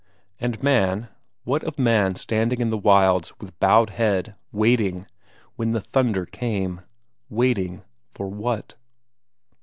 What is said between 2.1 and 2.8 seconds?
standing in the